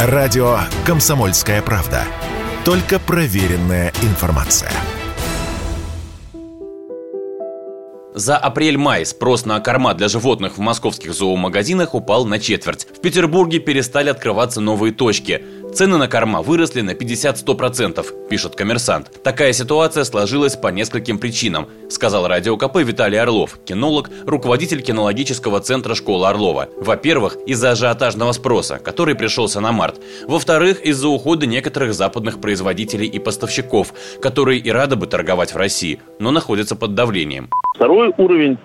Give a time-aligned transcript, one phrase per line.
[0.00, 2.04] Радио «Комсомольская правда».
[2.64, 4.70] Только проверенная информация.
[8.14, 12.86] За апрель-май спрос на корма для животных в московских зоомагазинах упал на четверть.
[12.96, 15.42] В Петербурге перестали открываться новые точки.
[15.74, 19.22] Цены на корма выросли на 50-100%, пишет коммерсант.
[19.22, 25.94] Такая ситуация сложилась по нескольким причинам, сказал радио КП Виталий Орлов, кинолог, руководитель кинологического центра
[25.94, 26.68] школы Орлова.
[26.80, 30.00] Во-первых, из-за ажиотажного спроса, который пришелся на март.
[30.26, 36.00] Во-вторых, из-за ухода некоторых западных производителей и поставщиков, которые и рады бы торговать в России,
[36.18, 37.50] но находятся под давлением.
[37.76, 38.58] Второй уровень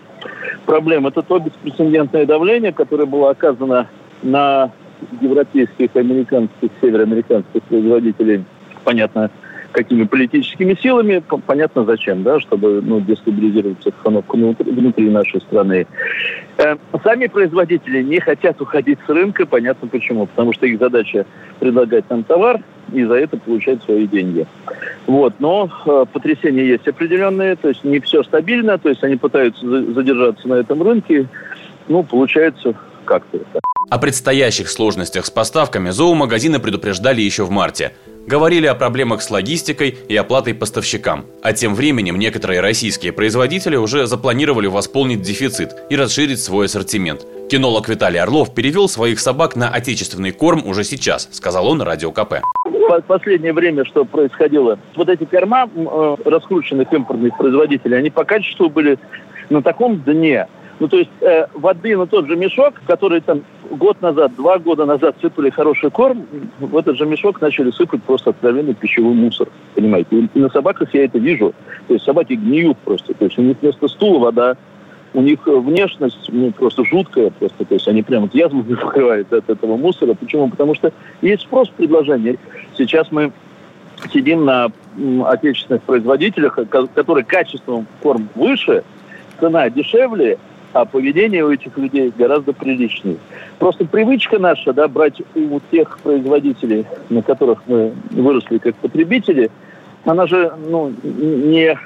[0.66, 3.90] проблем– это то беспрецедентное давление, которое было оказано
[4.24, 4.72] на
[5.22, 8.44] европейских, американских, североамериканских производителей,
[8.84, 9.30] понятно,
[9.74, 15.88] какими политическими силами, понятно зачем, да, чтобы ну, дестабилизировать обстановку внутри, внутри нашей страны.
[16.58, 21.26] Э, сами производители не хотят уходить с рынка, понятно почему, потому что их задача
[21.60, 22.62] предлагать нам товар
[22.94, 24.46] и за это получать свои деньги.
[25.08, 29.66] Вот, но э, потрясения есть определенные, то есть не все стабильно, то есть они пытаются
[29.68, 31.28] задержаться на этом рынке,
[31.88, 33.40] ну, получается как-то.
[33.94, 37.92] О предстоящих сложностях с поставками зоомагазины предупреждали еще в марте.
[38.26, 41.26] Говорили о проблемах с логистикой и оплатой поставщикам.
[41.44, 47.22] А тем временем некоторые российские производители уже запланировали восполнить дефицит и расширить свой ассортимент.
[47.52, 52.42] Кинолог Виталий Орлов перевел своих собак на отечественный корм уже сейчас, сказал он Радио КП.
[53.06, 54.80] Последнее время что происходило?
[54.96, 58.98] Вот эти корма э, раскрученных импортных производителей, они по качеству были
[59.52, 60.48] на таком дне,
[60.80, 63.44] ну, то есть э, воды на тот же мешок, который там
[63.78, 66.26] год назад, два года назад сыпали хороший корм,
[66.60, 70.30] в этот же мешок начали сыпать просто откровенный пищевой мусор, понимаете.
[70.34, 71.54] И на собаках я это вижу.
[71.88, 73.14] То есть собаки гниют просто.
[73.14, 74.58] То есть у них вместо стула вода,
[75.14, 79.78] у них внешность ну, просто жуткая, просто, то есть они прямо язвами покрывают от этого
[79.78, 80.14] мусора.
[80.14, 80.50] Почему?
[80.50, 82.38] Потому что есть спрос предложение.
[82.76, 83.32] Сейчас мы
[84.12, 84.72] сидим на
[85.26, 88.84] отечественных производителях, которые качеством корм выше,
[89.40, 90.38] цена дешевле,
[90.74, 93.18] а поведение у этих людей гораздо приличнее.
[93.60, 99.50] Просто привычка наша, да, брать у тех производителей, на которых мы выросли как потребители,
[100.06, 101.78] она же ну, не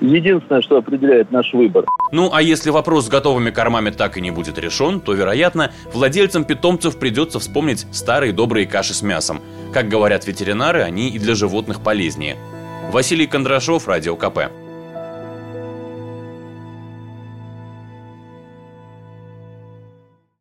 [0.00, 1.84] единственное, что определяет наш выбор.
[2.10, 6.44] Ну, а если вопрос с готовыми кормами так и не будет решен, то, вероятно, владельцам
[6.44, 9.40] питомцев придется вспомнить старые добрые каши с мясом.
[9.74, 12.36] Как говорят ветеринары, они и для животных полезнее.
[12.90, 14.50] Василий Кондрашов, Радио КП.